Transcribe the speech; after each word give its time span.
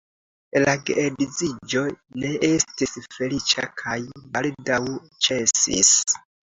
La 0.61 0.71
geedziĝo 0.89 1.83
ne 2.23 2.33
estis 2.49 2.97
feliĉa 3.19 3.69
kaj 3.83 4.01
baldaŭ 4.35 4.85
ĉesis. 5.29 5.99